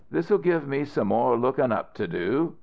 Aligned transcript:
'This'll 0.09 0.39
give 0.39 0.67
me 0.67 0.83
some 0.83 1.09
more 1.09 1.37
lookin' 1.37 1.71
up 1.71 1.93
to 1.93 2.07
do. 2.07 2.55